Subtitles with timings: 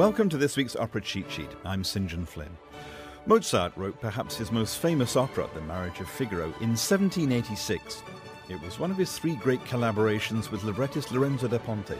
[0.00, 1.50] Welcome to this week's Opera Cheat Sheet.
[1.62, 2.08] I'm St.
[2.08, 2.56] John Flynn.
[3.26, 8.02] Mozart wrote perhaps his most famous opera, The Marriage of Figaro, in 1786.
[8.48, 11.98] It was one of his three great collaborations with librettist Lorenzo da Ponte.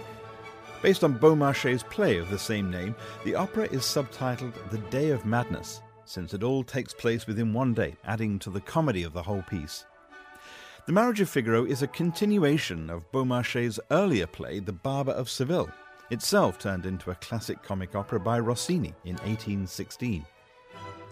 [0.80, 2.94] Based on Beaumarchais' play of the same name,
[3.24, 7.74] the opera is subtitled The Day of Madness, since it all takes place within one
[7.74, 9.84] day, adding to the comedy of the whole piece.
[10.86, 15.70] The Marriage of Figaro is a continuation of Beaumarchais' earlier play, The Barber of Seville,
[16.08, 20.24] itself turned into a classic comic opera by Rossini in 1816.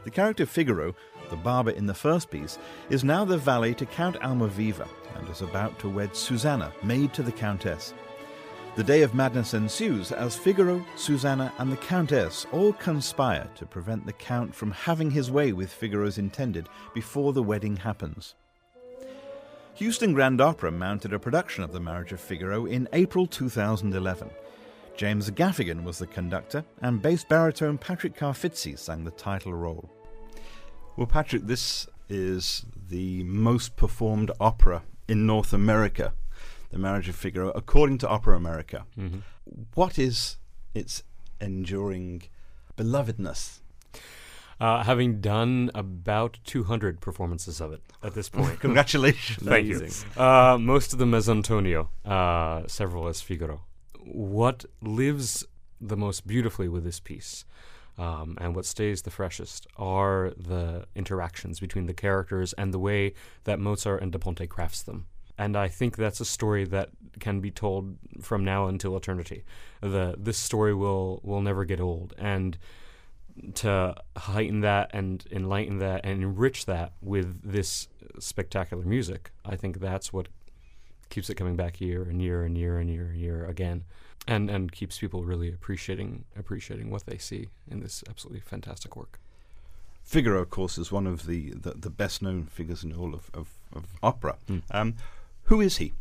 [0.04, 0.94] The character Figaro,
[1.30, 5.42] the barber in the first piece, is now the valet to Count Almaviva and is
[5.42, 7.92] about to wed Susanna, maid to the Countess.
[8.77, 14.06] The day of madness ensues as Figaro, Susanna, and the Countess all conspire to prevent
[14.06, 18.36] the Count from having his way with Figaro's intended before the wedding happens.
[19.74, 24.30] Houston Grand Opera mounted a production of The Marriage of Figaro in April 2011.
[24.98, 29.88] James Gaffigan was the conductor, and bass baritone Patrick Carfizzi sang the title role.
[30.96, 36.14] Well, Patrick, this is the most performed opera in North America,
[36.70, 38.86] The Marriage of Figaro, according to Opera America.
[38.98, 39.20] Mm-hmm.
[39.74, 40.36] What is
[40.74, 41.05] its
[41.40, 42.24] enduring
[42.77, 43.60] belovedness?
[44.60, 48.58] Uh, having done about 200 performances of it at this point.
[48.60, 49.46] Congratulations.
[49.46, 49.88] Thank you.
[50.20, 53.60] Uh, most of them as Antonio, uh, several as Figaro
[54.12, 55.45] what lives
[55.81, 57.45] the most beautifully with this piece
[57.98, 63.12] um, and what stays the freshest are the interactions between the characters and the way
[63.45, 65.06] that Mozart and Da Ponte crafts them.
[65.36, 69.45] And I think that's a story that can be told from now until eternity.
[69.80, 72.58] The this story will will never get old, and
[73.55, 77.86] to heighten that and enlighten that and enrich that with this
[78.18, 80.27] spectacular music, I think that's what
[81.11, 83.85] keeps it coming back year and year and year and year and year again,
[84.27, 89.18] and and keeps people really appreciating appreciating what they see in this absolutely fantastic work.
[90.08, 93.30] Figaro, of course, is one of the, the, the best known figures in all of,
[93.35, 94.39] of, of opera.
[94.48, 94.63] Mm.
[94.70, 94.95] Um,
[95.45, 95.92] who is he?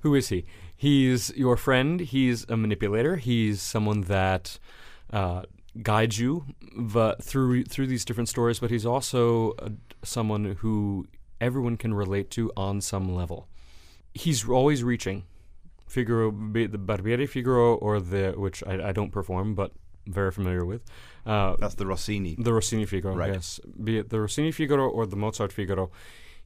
[0.00, 0.44] Who is he?
[0.76, 2.00] He's your friend.
[2.00, 3.16] He's a manipulator.
[3.16, 4.58] He's someone that
[5.10, 5.44] uh,
[5.82, 6.44] guides you
[6.76, 8.58] but through through these different stories.
[8.58, 9.70] But he's also uh,
[10.02, 11.06] someone who
[11.40, 13.48] everyone can relate to on some level
[14.14, 15.24] he's always reaching.
[15.86, 19.72] Figaro, be the Barbiere Figaro, or the which I, I don't perform, but
[20.06, 20.82] very familiar with.
[21.26, 22.36] Uh, That's the Rossini.
[22.38, 23.32] The Rossini Figaro, right.
[23.34, 23.60] yes.
[23.82, 25.90] Be it the Rossini Figaro or the Mozart Figaro,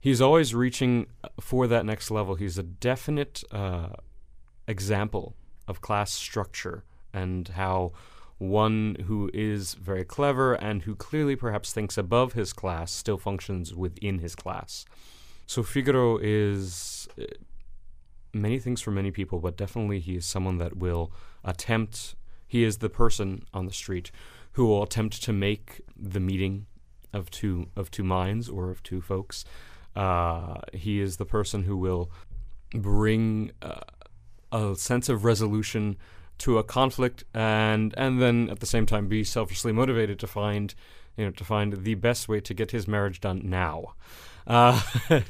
[0.00, 1.06] he's always reaching
[1.40, 2.34] for that next level.
[2.34, 3.90] He's a definite uh,
[4.66, 5.36] example
[5.68, 7.92] of class structure and how
[8.38, 13.74] one who is very clever and who clearly perhaps thinks above his class still functions
[13.74, 14.84] within his class.
[15.46, 17.08] So Figaro is
[18.32, 21.12] many things for many people, but definitely he is someone that will
[21.44, 22.14] attempt,
[22.46, 24.10] he is the person on the street
[24.52, 26.66] who will attempt to make the meeting
[27.12, 29.44] of two of two minds or of two folks.
[29.94, 32.10] Uh, he is the person who will
[32.72, 33.80] bring uh,
[34.52, 35.96] a sense of resolution
[36.38, 40.74] to a conflict, and and then at the same time be selfishly motivated to find
[41.16, 43.94] you know to find the best way to get his marriage done now.
[44.46, 44.80] Uh,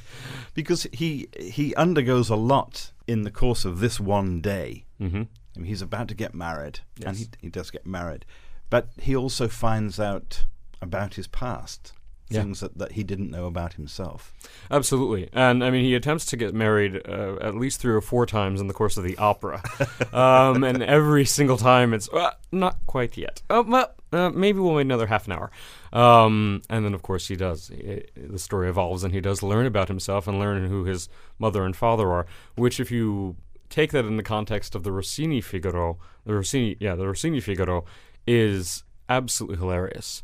[0.54, 4.84] because he he undergoes a lot in the course of this one day.
[5.00, 5.22] Mm-hmm.
[5.56, 7.08] I mean, he's about to get married, yes.
[7.08, 8.26] and he, he does get married,
[8.68, 10.44] but he also finds out
[10.82, 11.92] about his past.
[12.28, 12.42] Yeah.
[12.42, 14.32] Things that, that he didn't know about himself.
[14.68, 15.28] Absolutely.
[15.32, 18.60] And I mean, he attempts to get married uh, at least three or four times
[18.60, 19.62] in the course of the opera.
[20.12, 23.42] um, and every single time it's uh, not quite yet.
[23.48, 25.50] Uh, uh, maybe we'll wait another half an hour.
[25.92, 27.70] Um, and then, of course, he does.
[27.70, 31.08] It, the story evolves, and he does learn about himself and learn who his
[31.38, 32.26] mother and father are.
[32.54, 33.36] Which, if you
[33.68, 37.84] take that in the context of the Rossini Figaro, the Rossini, yeah, the Rossini Figaro,
[38.26, 40.22] is absolutely hilarious.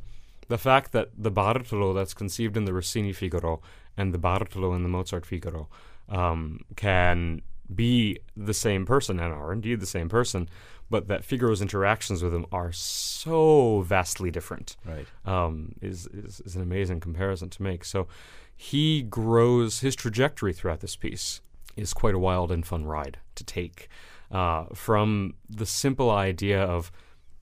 [0.52, 3.62] The fact that the Bartolo that's conceived in the Rossini Figaro
[3.96, 5.70] and the Bartolo in the Mozart Figaro
[6.10, 7.40] um, can
[7.74, 10.50] be the same person and are indeed the same person,
[10.90, 14.76] but that Figaro's interactions with him are so vastly different.
[14.84, 15.06] Right.
[15.24, 17.82] Um, is, is, is an amazing comparison to make.
[17.82, 18.06] So
[18.54, 21.40] he grows his trajectory throughout this piece
[21.78, 23.88] is quite a wild and fun ride to take.
[24.30, 26.92] Uh, from the simple idea of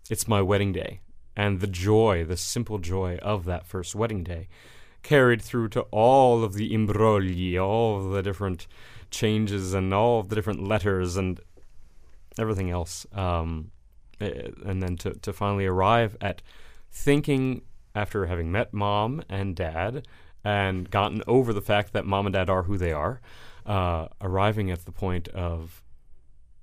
[0.09, 1.01] it's my wedding day
[1.37, 4.49] and the joy, the simple joy of that first wedding day,
[5.03, 8.67] carried through to all of the imbrogli, all of the different
[9.11, 11.41] changes and all of the different letters and
[12.39, 13.07] everything else.
[13.13, 13.71] Um,
[14.21, 16.43] eh, and then to, to finally arrive at
[16.91, 17.63] thinking
[17.95, 20.07] after having met mom and dad
[20.45, 23.21] and gotten over the fact that mom and dad are who they are,
[23.67, 25.83] uh, arriving at the point of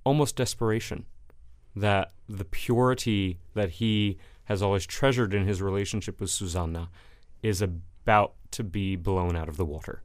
[0.03, 1.05] almost desperation
[1.75, 4.17] that the purity that he
[4.47, 6.89] has always treasured in his relationship with Susanna
[7.43, 10.01] is about to be blown out of the water.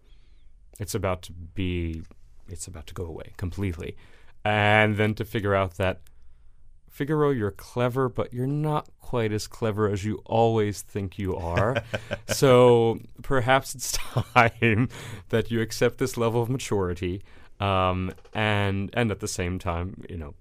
[0.80, 2.02] It's about to be,
[2.48, 3.96] it's about to go away completely.
[4.44, 6.00] And then to figure out that
[6.90, 11.82] Figaro, you're clever, but you're not quite as clever as you always think you are.
[12.28, 14.88] so perhaps it's time
[15.30, 17.22] that you accept this level of maturity,
[17.60, 20.34] um, and and at the same time, you know,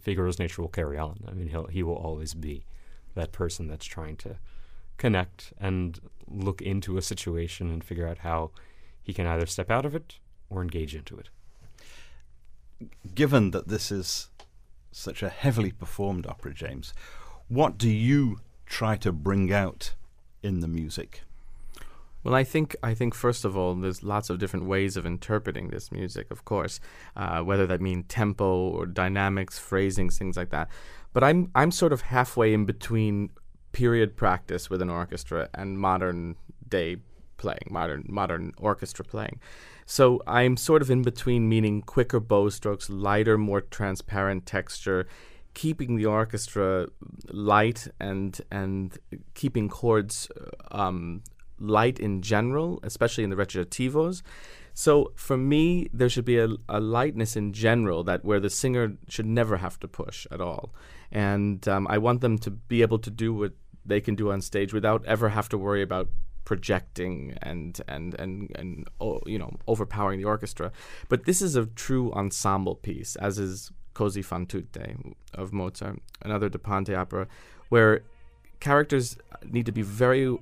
[0.00, 1.24] Figaro's nature will carry on.
[1.26, 2.64] I mean, he'll he will always be
[3.14, 4.36] that person that's trying to
[4.98, 8.50] connect and look into a situation and figure out how
[9.02, 10.18] he can either step out of it
[10.48, 11.28] or engage into it.
[13.14, 14.28] Given that this is
[14.90, 16.92] such a heavily performed opera, James,
[17.48, 19.94] what do you try to bring out
[20.42, 21.22] in the music?
[22.24, 25.68] Well, I think I think first of all, there's lots of different ways of interpreting
[25.68, 26.30] this music.
[26.30, 26.78] Of course,
[27.16, 30.68] uh, whether that mean tempo or dynamics, phrasings, things like that.
[31.12, 33.30] But I'm I'm sort of halfway in between
[33.72, 36.36] period practice with an orchestra and modern
[36.68, 36.96] day
[37.36, 39.40] playing, modern modern orchestra playing.
[39.86, 45.06] So I'm sort of in between, meaning quicker bow strokes, lighter, more transparent texture,
[45.54, 46.88] keeping the orchestra
[47.28, 48.98] light and and
[49.34, 50.28] keeping chords
[50.70, 51.22] um,
[51.58, 54.22] light in general, especially in the recitativos.
[54.74, 58.96] So for me, there should be a, a, lightness in general that where the singer
[59.06, 60.74] should never have to push at all,
[61.12, 63.52] and um, I want them to be able to do what
[63.84, 66.08] they can do on stage without ever have to worry about
[66.44, 70.72] projecting and and and and oh, you know overpowering the orchestra.
[71.08, 76.48] But this is a true ensemble piece, as is Così fan tutte of Mozart, another
[76.48, 77.26] Da Ponte opera,
[77.68, 78.02] where
[78.60, 80.36] characters need to be very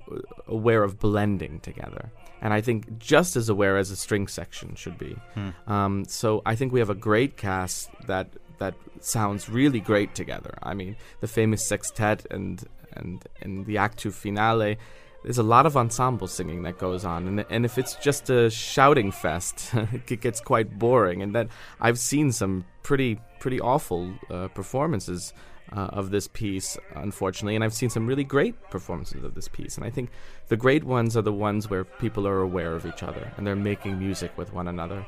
[0.46, 2.10] aware of blending together.
[2.42, 5.16] And I think just as aware as a string section should be.
[5.34, 5.50] Hmm.
[5.66, 8.28] Um, so I think we have a great cast that
[8.60, 10.54] that sounds really great together.
[10.62, 12.62] I mean, the famous sextet and
[12.92, 14.78] and and the act two finale
[15.22, 17.28] there's a lot of ensemble singing that goes on.
[17.28, 21.22] And, and if it's just a shouting fest it gets quite boring.
[21.22, 21.48] And that
[21.80, 25.32] i've seen some pretty pretty awful uh, performances
[25.72, 27.54] uh, of this piece unfortunately.
[27.54, 29.76] And i've seen some really great performances of this piece.
[29.76, 30.10] And i think
[30.48, 33.56] the great ones are the ones where people are aware of each other and they're
[33.56, 35.06] making music with one another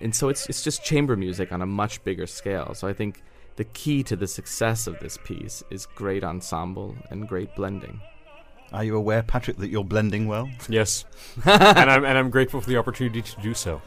[0.00, 3.22] and so it's it's just chamber music on a much bigger scale so i think
[3.56, 8.00] the key to the success of this piece is great ensemble and great blending
[8.72, 10.48] are you aware, Patrick, that you're blending well?
[10.68, 11.04] Yes,
[11.44, 13.82] and I'm and I'm grateful for the opportunity to do so,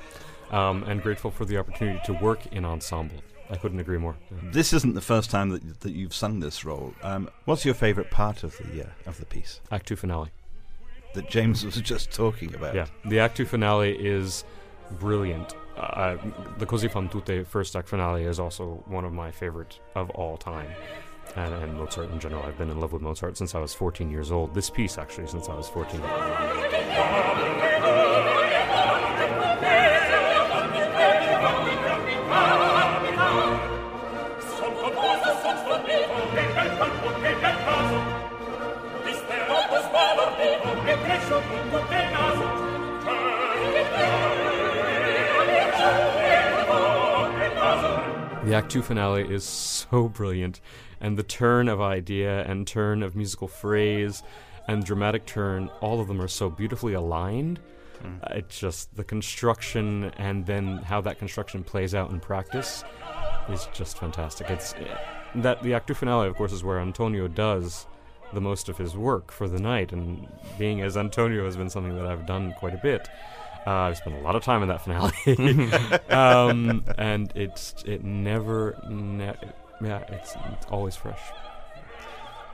[0.52, 3.18] um, and grateful for the opportunity to work in ensemble.
[3.50, 4.18] I couldn't agree more.
[4.52, 6.94] This isn't the first time that that you've sung this role.
[7.02, 9.62] Um, what's your favourite part of the uh, of the piece?
[9.72, 10.32] Act two finale.
[11.14, 12.76] That James was just talking about.
[12.76, 14.44] Yeah, the Act two finale is
[15.00, 15.54] brilliant.
[15.78, 16.18] Uh,
[16.58, 20.38] the Così fan tutte first act finale is also one of my favorite of all
[20.38, 20.68] time
[21.36, 22.44] and, and Mozart in general.
[22.44, 24.54] I've been in love with Mozart since I was 14 years old.
[24.54, 26.02] This piece, actually, since I was 14.
[48.44, 50.60] The Act Two finale is so brilliant,
[51.00, 54.22] and the turn of idea and turn of musical phrase
[54.68, 57.62] and dramatic turn, all of them are so beautifully aligned.
[58.04, 58.22] Mm.
[58.22, 62.84] Uh, it's just the construction and then how that construction plays out in practice
[63.50, 64.50] is just fantastic.
[64.50, 64.98] It's uh,
[65.36, 67.88] that the Act Two finale, of course, is where Antonio does
[68.34, 70.28] the most of his work for the night, and
[70.60, 73.08] being as Antonio has been something that I've done quite a bit.
[73.66, 75.14] Uh, I've spent a lot of time in that finale,
[76.10, 79.38] um, and it's it never, ne-
[79.82, 81.22] yeah, it's, it's always fresh.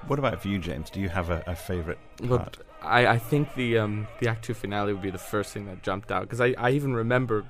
[0.07, 0.89] What about for you, James?
[0.89, 1.97] Do you have a, a favorite
[2.27, 2.57] part?
[2.81, 5.83] I, I think the um, the Act Two finale would be the first thing that
[5.83, 7.45] jumped out because I, I even remember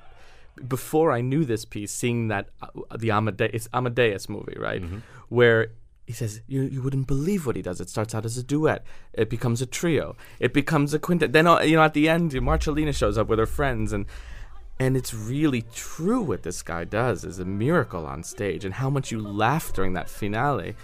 [0.66, 4.98] before I knew this piece, seeing that uh, the Amadeus Amadeus movie, right, mm-hmm.
[5.28, 5.68] where
[6.10, 7.80] he says you you wouldn't believe what he does.
[7.80, 11.32] It starts out as a duet, it becomes a trio, it becomes a quintet.
[11.32, 14.06] Then uh, you know at the end, Marcellina shows up with her friends, and
[14.80, 18.90] and it's really true what this guy does is a miracle on stage, and how
[18.90, 20.74] much you laugh during that finale.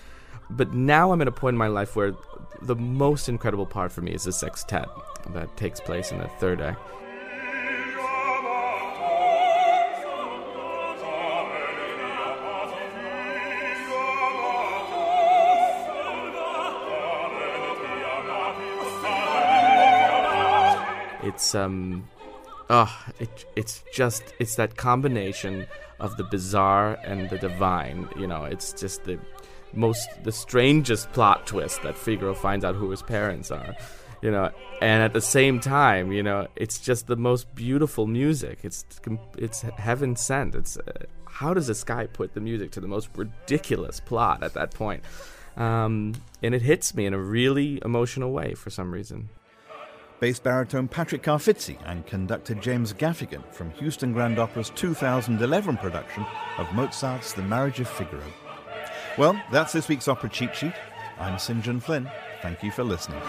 [0.48, 2.14] But now I'm at a point in my life where
[2.62, 4.86] the most incredible part for me is the sextet.
[5.30, 6.78] that takes place in the third act.
[21.46, 22.08] It's um
[22.70, 25.68] oh, it, it's just it's that combination
[26.00, 28.08] of the bizarre and the divine.
[28.16, 29.20] You know, it's just the
[29.72, 33.76] most the strangest plot twist that Figaro finds out who his parents are.
[34.22, 34.50] You know,
[34.82, 38.64] and at the same time, you know, it's just the most beautiful music.
[38.64, 38.84] It's
[39.38, 40.56] it's heaven sent.
[40.56, 44.54] It's uh, how does this guy put the music to the most ridiculous plot at
[44.54, 45.04] that point?
[45.56, 49.28] Um, and it hits me in a really emotional way for some reason
[50.20, 56.24] bass baritone Patrick Carfizzi and conductor James Gaffigan from Houston Grand Opera's 2011 production
[56.58, 58.22] of Mozart's The Marriage of Figaro.
[59.18, 60.74] Well, that's this week's Opera Cheat Sheet.
[61.18, 61.62] I'm St.
[61.62, 62.10] John Flynn.
[62.42, 63.20] Thank you for listening.